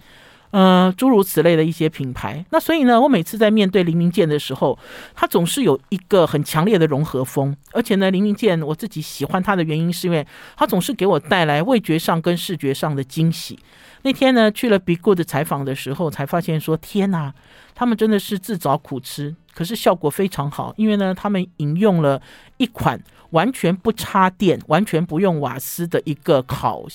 [0.52, 4.78] 呃，诸如此类的一些品牌，那所以呢，我每次在面对黎明健的时候，
[5.14, 13.60] 它总是有一个很强烈的融合风，而且呢，黎明健我自己喜欢它的原因，是因为它总是给我带来味觉上跟视觉上的惊喜。
[14.04, 17.34] 那天呢，去了 Be Good 采访的时候，才发现说，天哪，
[17.74, 22.22] 他们真的是自找苦吃，可是效果非常好，因为呢，他们引用了
[22.58, 26.86] 一款完全不插电、完全不用瓦斯的一个烤。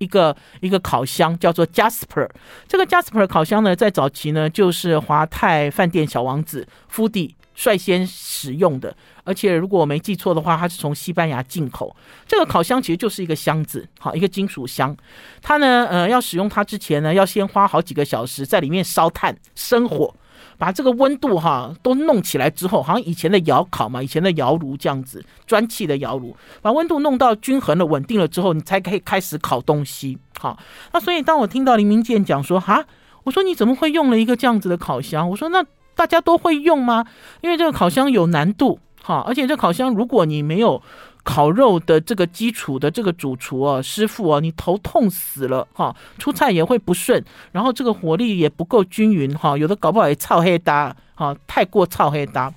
[0.00, 2.28] 一个一个烤箱叫做 Jasper，
[2.66, 11.94] 这个 Jasper 烤箱呢，在早期呢就是华泰饭店小王子 f o d 率先使用的，而且如果我没记错的话，它是从西班牙进口。
[12.26, 14.96] 这个烤箱其实就是一个箱子，好，一个金属箱。
[15.42, 20.14] 它呢，呃，要使用它之前呢，要先花好几个小时在里面烧炭生火。
[20.60, 30.18] 把这个温度哈都弄起来之后，好像以前的窑烤嘛，以前的窑炉这样子，砖砌的窑炉，把温度弄到均衡了、稳定了之后，你才可以开始烤东西。
[30.38, 30.58] 好，
[30.92, 32.84] 那所以当我听到林明健讲说哈，
[33.24, 35.30] 我说你怎么会用了一个这样子的烤箱？
[35.30, 37.06] 我说那大家都会用吗？
[37.40, 40.82] 因为这个烤箱有难度，哈，而且这烤箱如果你没有。
[41.22, 52.52] 烤肉的这个基础的这个主厨哦，师傅哦，你头痛死了哈，出菜也会不顺，然后这个火力也不够均匀哈，有的搞不好也操黑搭哈，太过操黑搭。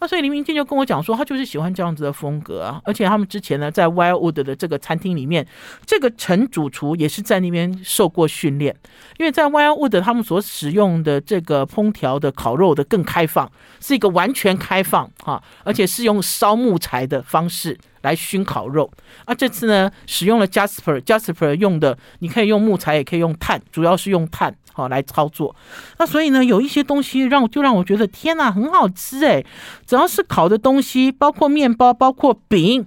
[0.00, 5.46] 那所以林明健就跟我讲说，他就是喜欢这样子的风格啊，而且他们之前呢，在 Wildwood 的这个餐厅里面，
[5.86, 8.76] 这个陈主厨也是在那边受过训练，
[9.18, 18.88] 因为在 Wildwood 他们所使用的这个烹调的烤肉的更开放，是一个完全开放哈，而且是用烧木材的方式来熏烤肉。
[19.24, 24.54] 啊，这次呢，使用了 Jasper，Jasper 用的你可以用木材，也可以用碳，主要是用碳。
[24.76, 25.54] 好来操作，
[26.00, 29.46] 那所以呢，有一些东西让就让我觉得天哪，很好吃诶，
[29.86, 32.84] 只要是烤的东西，包括面包，包括饼，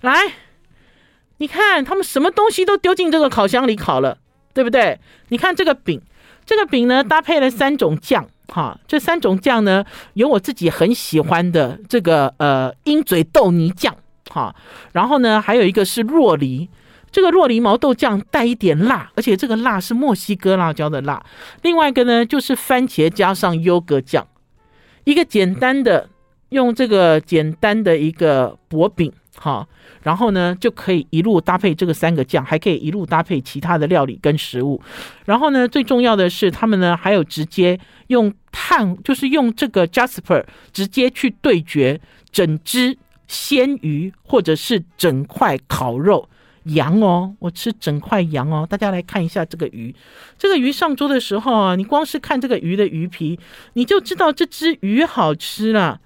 [0.00, 0.12] 来，
[1.36, 4.18] 你看他们什么东西都丢进这个烤箱里烤了，
[4.52, 4.98] 对不对？
[5.28, 6.02] 你看这个饼，
[6.44, 13.96] 这个饼呢搭配了三种酱，哈，这三种酱呢有我自己很喜欢的这个呃鹰嘴豆泥酱，
[14.30, 14.54] 哈，
[14.92, 16.70] 然后呢还有一个是若梨。
[17.12, 21.20] 这个若梨毛豆酱带一点辣，而且这个辣是墨西哥辣椒的辣。
[21.62, 24.24] 另外一个呢，就是番茄加上优格酱，
[25.02, 26.08] 一个简单的
[26.50, 29.66] 用这个简单的一个薄饼，好，
[30.04, 34.80] 然后呢就可以一路搭配这个三个酱，还可以一路搭配其他的料理跟食物。
[35.24, 42.96] 然后呢，最重要的是他们呢还有直接用碳，就是用这个 Jasper 直接去对决整只
[43.30, 46.28] 鲜鱼或者是整块烤肉。
[46.64, 49.94] 羊哦，我吃整块羊哦，大家来看一下这个鱼。
[50.36, 53.40] 这个鱼上桌的时候啊，你光是看这个鱼的鱼皮，
[53.72, 56.00] 你就知道这只鱼好吃了，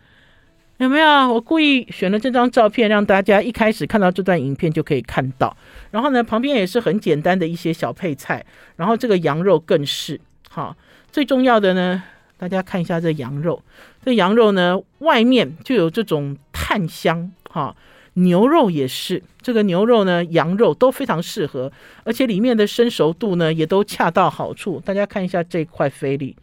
[0.76, 1.32] 有没有？
[1.32, 5.56] 我故意选了这张照片，让大家一开始看到这段影片就可以看到。
[5.90, 8.46] 然后呢，旁边也是很简单的一些小配菜。
[8.76, 10.76] 然后这个羊肉更是好，
[11.10, 12.00] 最重要的呢，
[12.38, 13.60] 大家看一下这羊肉。
[14.04, 17.74] 这羊肉呢，外面就有这种炭香哈。
[18.16, 21.72] 牛肉也是，这个牛肉呢，羊肉都非常适合，
[22.04, 24.80] 而且里面的生熟度呢也都恰到好处。
[24.84, 26.36] 大家看一下这块菲力，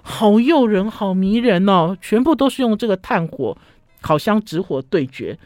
[0.00, 1.94] 好诱人，好迷人哦！
[2.00, 3.54] 全部都是用这个炭火、
[4.00, 5.38] 烤箱直火对决。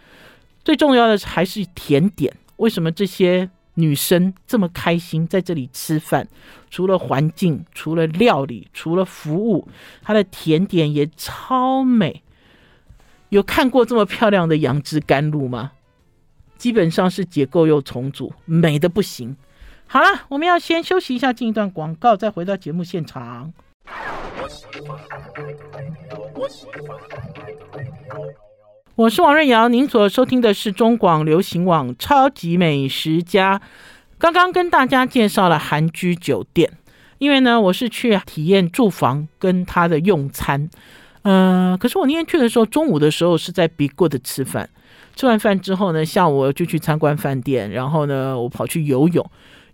[0.64, 2.32] 最重要的还是甜点。
[2.58, 6.28] 为什么这些女生这么开心在这里吃饭？
[6.70, 9.68] 除了环境，除了料理，除了服务，
[10.02, 12.22] 它的甜点也超美。
[13.30, 15.72] 有看过这么漂亮的杨枝甘露吗？
[16.58, 19.37] 基本上是结构又重组，美的不行。
[19.87, 23.52] 好了，我们要先休息一下，进一段广告，再回到节目现场。
[28.94, 33.59] 我是王瑞瑶，您所收听的是中广流行网超级美食家。
[34.18, 36.70] 刚刚跟大家介绍了韩居酒店，
[37.16, 40.68] 因为呢，我是去体验住房跟他的用餐。
[41.22, 44.68] 呃，可是我那天去的时候，中午的时候是在 Be Good 吃饭，
[45.16, 49.26] 吃完饭之后呢，下午就去参观饭店，然后呢，我跑去游泳，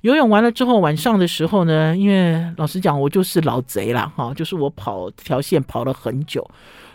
[0.03, 6.49] 游泳完了之后，晚上的时候呢，因为老实讲，我就是老贼啦，哈，就是我跑条线跑了很久，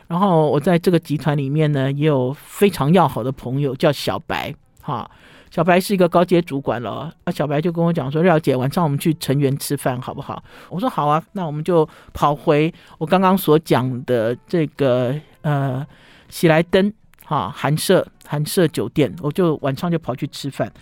[0.08, 5.10] 然后我在这个集团里面呢，也有非常要好的朋友叫小白，哈。
[5.50, 15.86] 小白是一个高阶主管了，啊，小白就跟我讲说：“廖姐，晚上我们去成员吃饭好不好？”我说：“好啊，那我们就跑回我刚刚所讲的这个呃
[16.28, 16.92] 喜来登
[17.24, 20.74] 哈寒舍寒舍酒店，我就晚上就跑去吃饭。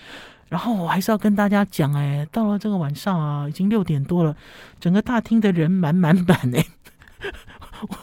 [0.48, 4.34] 然后我还是要跟大家讲，哎，到了这个晚上啊，已经六点多了，
[4.80, 6.66] 整个大厅的人满满满哎。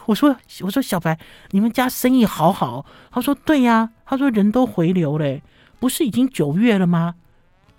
[0.06, 1.18] 我说我说小白，
[1.50, 2.84] 你们家生意好好？
[3.10, 5.42] 他说对呀，他说人都回流嘞。”
[5.80, 7.14] 不是已经九月了吗？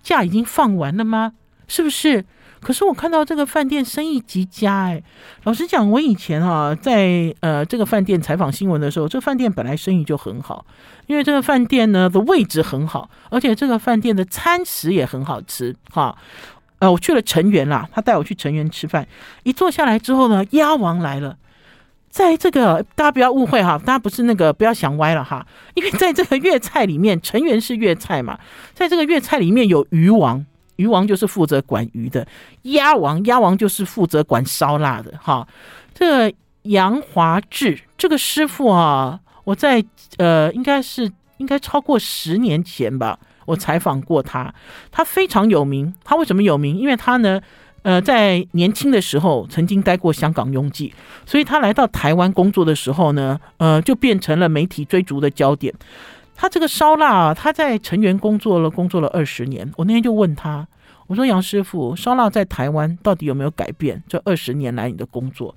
[0.02, 1.34] 假已经放完了吗？
[1.68, 2.24] 是不是？
[2.60, 5.02] 可是我看到这个饭店生意极佳哎。
[5.44, 10.64] 老实讲，我以前哈在呃这个饭店采访新闻的时候，这个饭店本来生意就很好，
[11.08, 16.16] 因为这个饭店呢的位置很好，而且这个饭店的餐食也很好吃哈。
[16.78, 19.06] 呃，我去了成员啦，他带我去成员吃饭，
[19.42, 21.36] 一坐下来之后呢，鸭王来了。
[22.10, 28.36] 在这个大家不要误会哈，大家不是那个不要想歪了哈，因为在这个粤菜里面，成员是粤菜嘛，
[28.74, 30.44] 在这个粤菜里面有鱼王，
[30.74, 32.26] 鱼王就是负责管鱼的，
[32.62, 35.46] 鸭王鸭王就是负责管烧腊的哈。
[35.94, 39.82] 这个杨华志这个师傅啊，我在
[40.18, 44.52] 呃应该是应该超过十年前吧，我采访过他，
[44.90, 46.76] 他非常有名，他为什么有名？
[46.76, 47.40] 因为他呢。
[47.82, 50.92] 呃，在年轻的时候曾经待过香港拥挤，
[51.24, 55.72] 所以他来到台湾工作的时候呢，呃，就变成了媒体追逐的焦点。
[56.36, 59.70] 他这个烧腊啊，他在成员工作了，工作了二十年。
[59.76, 60.66] 我那天就问他，
[61.06, 64.02] 我说杨师傅，烧腊在台湾到底有没有改变？
[64.08, 65.54] 这二十年来你的工作？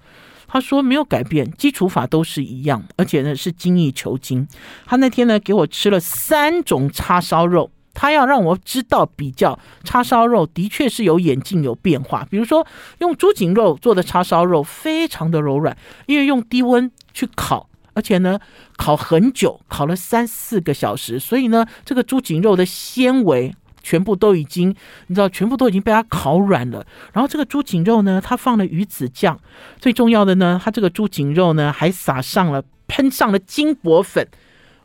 [0.47, 4.47] 他说没有改变，基础法都是一样，而且呢是精益求精。
[4.85, 7.71] 他那天呢给我吃了三种叉烧肉。
[7.93, 12.65] 他要让我知道比较叉烧肉的确是有演进有变化，比如说
[12.99, 15.77] 用猪颈肉做的叉烧肉非常的柔软，
[16.07, 18.39] 因为用低温去烤，而且呢
[18.77, 24.75] 烤很久，烤了三四个小时，所以呢这个猪颈肉的纤维全部都已经
[25.07, 26.85] 你知道全部都已经被它烤软了。
[27.13, 29.39] 然后这个猪颈肉呢，它放了鱼子酱，
[29.79, 34.27] 最重要的呢，它这个猪颈肉呢还撒上了喷上了金箔粉。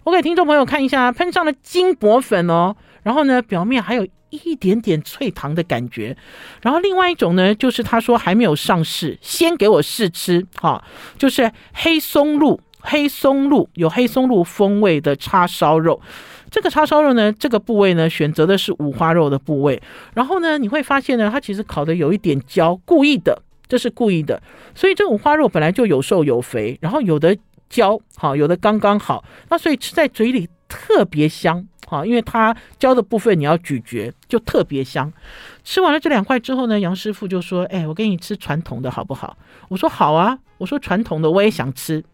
[0.04, 2.76] 我给听众朋友看一下，喷上了金箔粉哦。
[3.02, 6.16] 然后呢，表面还有一点点脆糖的感觉。
[6.62, 10.84] 然后另外一种呢，就是他说还没有上市，先给我试吃哈，
[11.16, 16.00] 就是黑松露，黑松露有黑松露风味的叉烧肉。
[16.50, 19.80] 这个叉烧肉呢，这个部位呢，选择的是五花肉的部位。
[20.14, 24.42] 然后呢，你会发现呢，它其实烤的有一点焦，故意的，这是故意的。
[24.74, 27.36] 所以这五花肉本来就有瘦有肥，然后有的
[27.68, 31.66] 焦好，有的刚刚好，那所以吃在嘴里特别香。
[31.88, 35.10] 好，因为它胶的部分你要咀嚼，就特别香。
[35.64, 39.36] 吃完了这两块之后呢，杨师傅就说：“哎，我给你吃传统的好不好？”
[39.68, 42.04] 我说：“好啊。”我说：“传统的我也想吃。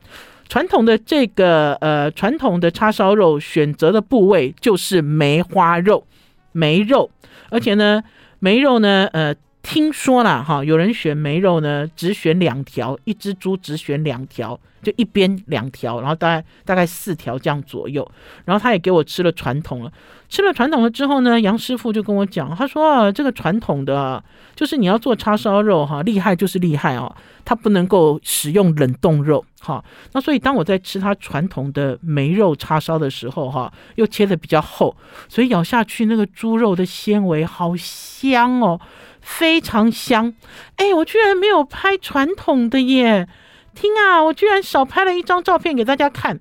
[0.49, 6.07] 传统的这个呃，传统的叉烧肉选择的部位就是梅花肉，
[6.53, 7.11] 梅肉，
[7.51, 8.03] 而且呢，
[8.39, 9.35] 梅肉呢，呃。”
[9.65, 18.09] 听说了哈，有人选梅肉呢，只选两条，一只猪只选两条，就一边两条，然后大概大概四条这样左右。
[18.45, 19.91] 然后他也给我吃了传统了，
[20.29, 24.23] 吃了传统了之后呢，杨师傅就跟我讲，他说啊，这个传统的，
[24.55, 29.83] 就是你要做叉烧肉哈，厉害就是厉害哦，它不能够使用冷冻肉哈。
[30.12, 34.95] 那所以当我在吃它传统的梅肉叉烧的时候哈，又切得比较厚，
[35.27, 38.79] 所以咬下去那个猪肉的纤维好香哦。
[39.25, 40.35] 非常香，
[40.77, 43.27] 哎，我居然没有拍传统的耶！
[43.75, 46.39] 听啊，我居然少拍了一张照片给大家看。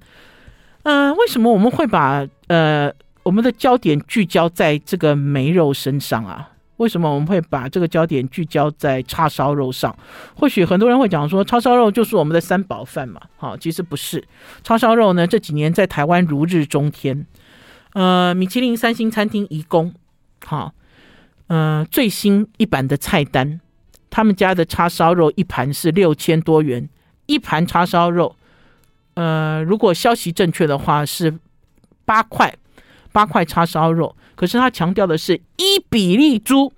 [0.84, 2.92] 嗯、呃，为什么我们会把呃
[3.24, 6.50] 我们的焦点聚焦在这个梅肉身上啊？
[6.78, 9.96] 为什么我们会把这个焦点聚焦在叉烧肉上？
[10.36, 13.22] 或许很多人会讲说，叉烧肉就是我们的三宝饭嘛。
[13.38, 14.22] 好，其实不是，
[14.62, 17.26] 叉烧肉呢这几年在台湾如日中天。
[17.94, 19.94] 呃，米其林三星餐厅颐宫，
[20.46, 20.74] 好。
[21.48, 23.60] 呃，最新一版的菜单，
[24.10, 26.88] 他们家的叉烧肉一盘是六千多元，
[27.26, 28.36] 一盘叉烧肉，
[29.16, 31.38] 呃，如果消息正确的话是
[32.06, 32.56] 八块，
[33.12, 34.16] 八块叉烧肉。
[34.36, 36.74] 可是他强调的是伊比利猪，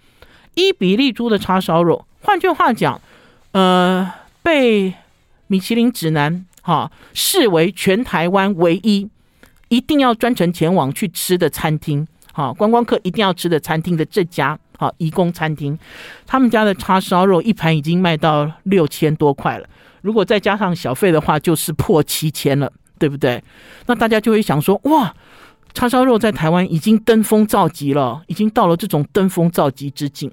[0.55, 2.99] 伊比利猪的叉烧肉，换句话讲，
[3.53, 4.11] 呃，
[4.43, 4.93] 被
[5.47, 9.09] 米其林指南哈视为全台湾唯一
[9.69, 12.05] 一定要专程前往去吃的餐厅。
[12.35, 15.79] 好，观光客一定要吃的餐厅的这家好颐宫餐厅，
[16.27, 19.65] 他们家的叉烧肉一盘已经卖到六千多块了，
[20.01, 22.69] 如果再加上小费的话，就是破七千了，
[22.99, 23.41] 对不对？
[23.85, 25.15] 那大家就会想说，哇，
[25.73, 30.29] 叉烧肉在台湾已经登峰造极了，已经到了这种登峰造极之境。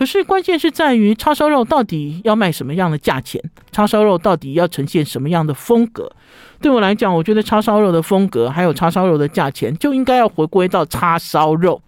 [0.00, 3.38] 可是关键是在于叉烧肉到底要卖什么样的价钱？
[3.70, 6.10] 叉烧肉到底要呈现什么样的风格？
[6.58, 11.82] 对我来讲，我觉得叉烧肉的风格还有叉烧肉的价钱就应该要回归到叉烧肉，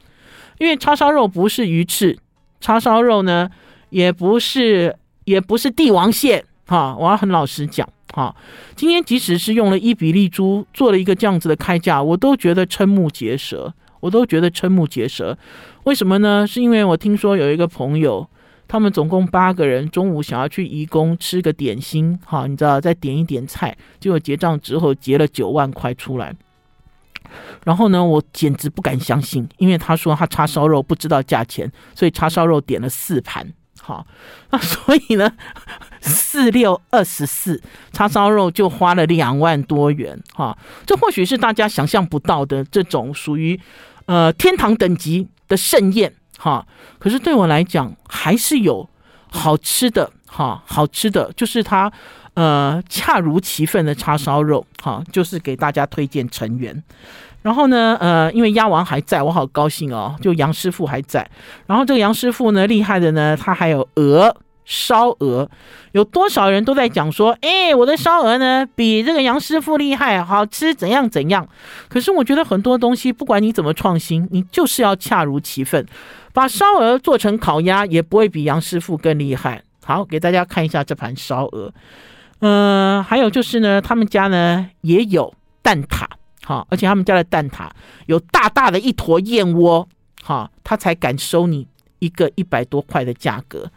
[0.59, 2.19] 因为叉烧肉不是鱼翅，
[2.61, 3.49] 叉烧肉呢
[3.89, 4.95] 也不是
[5.25, 6.45] 也不是帝王蟹。
[6.67, 8.37] 哈，我要很老实讲，哈，
[8.77, 13.73] 今天即使是用了伊比利猪做了一个这样子的开价，我都觉得瞠目结舌。
[14.01, 15.39] 我都觉得瞠目结舌，
[15.85, 16.47] 为什么呢？
[16.47, 18.29] 是因为我听说有一个朋友，
[18.69, 26.33] 他们总共八个人，中午想要去颐宫吃个点心，哈，你知道，再点一点菜，结果结账之后结了九万块出来。
[27.65, 34.07] 然后呢，我简直不敢相信，因为他说他叉烧肉不知道价钱，所以叉烧肉点了四盘，好，
[34.51, 35.33] 那所以呢，
[36.01, 37.61] 四六二十四，
[37.93, 40.57] 叉烧肉就花了两万多元，哈，
[40.87, 43.59] 这或许是大家想象不到的这种属于。
[44.07, 46.67] 呃，天堂等级的盛宴哈，
[46.99, 48.89] 可是对我来讲还是有
[49.31, 51.93] 好吃的哈，好吃的就是它
[52.33, 56.83] 呃恰如其分的叉烧肉哈，就是给大家推荐成员。
[57.43, 61.29] 然后呢，呃，因为鸭王还在，我好高兴哦，就杨师傅还在。
[61.67, 64.35] 然后这个杨师傅呢，厉害的呢，他还有鹅。
[64.65, 65.51] 烧鹅，
[65.93, 71.49] 有多少人都在讲说，哎，我的烧鹅呢比这个杨师傅厉害，好吃怎样怎样。
[71.89, 75.87] 可是我觉得很多东西，不管你怎么创新，你就是要恰如其分。
[76.33, 79.63] 把烧鹅做成烤鸭，也不会比杨师傅更厉害。
[79.85, 81.75] 好，给大家看一下这盘烧鹅。
[82.41, 86.07] 嗯、还有就是呢，他们家呢也有蛋挞，
[86.45, 87.69] 好，而且他们家的蛋挞
[88.07, 89.87] 有大大的一坨燕窝，
[90.23, 93.71] 好，他才敢收你一个一百多块的价格。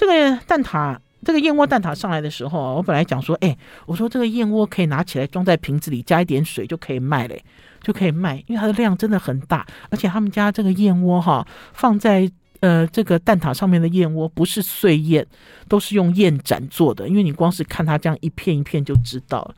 [0.00, 7.44] 这个蛋挞，这个燕窝蛋挞上来的时候，我本来讲说，哎，我说这个燕窝可以拿起来装在瓶子里，加一点水就可以卖嘞，
[7.82, 12.26] 就可以卖，因为它的量真的很大，而且他们家这个燕窝哈，放在
[12.60, 15.26] 呃这个蛋挞上面的燕窝不是碎燕，
[15.68, 19.54] 都是用燕盏做的，因为你光是看它这样一片一片就知道了。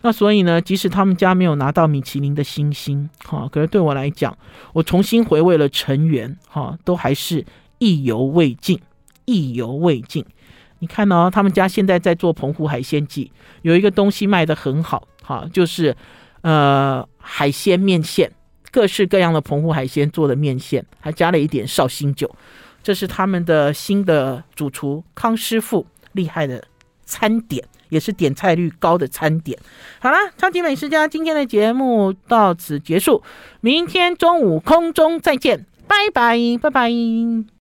[0.00, 4.34] 那所以呢，即使他们家没有拿到米其林的星星，哈，可是对我来讲，
[4.72, 7.44] 我重新回味了成员，哈，都还是
[7.76, 8.80] 意犹未尽。
[9.24, 10.24] 意犹未尽，
[10.80, 13.30] 你看哦，他们家现在在做澎湖海鲜季，
[13.62, 15.96] 有一个东西卖得很好，哈，就是
[16.42, 18.30] 呃海鲜面线，
[18.70, 22.30] 各式各样的澎湖海鲜做的面线，还加了一点绍兴酒，
[22.82, 26.64] 这是他们的新的主厨康师傅厉害的
[27.04, 29.58] 餐点，也是点菜率高的餐点。
[30.00, 33.22] 好了，超级美食家今天的节目到此结束，
[33.60, 36.90] 明天中午空中再见，拜拜，拜拜。